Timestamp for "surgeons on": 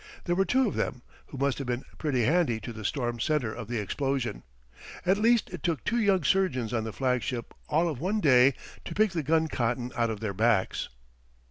6.23-6.85